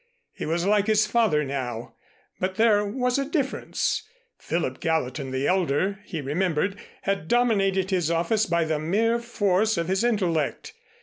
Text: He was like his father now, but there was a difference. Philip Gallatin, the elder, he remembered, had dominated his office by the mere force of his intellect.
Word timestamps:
He 0.33 0.47
was 0.47 0.65
like 0.65 0.87
his 0.87 1.05
father 1.05 1.43
now, 1.43 1.93
but 2.39 2.55
there 2.55 2.83
was 2.83 3.19
a 3.19 3.23
difference. 3.29 4.01
Philip 4.39 4.79
Gallatin, 4.79 5.29
the 5.29 5.45
elder, 5.47 5.99
he 6.05 6.21
remembered, 6.21 6.79
had 7.03 7.27
dominated 7.27 7.91
his 7.91 8.09
office 8.09 8.47
by 8.47 8.63
the 8.63 8.79
mere 8.79 9.19
force 9.19 9.77
of 9.77 9.87
his 9.89 10.03
intellect. 10.03 10.73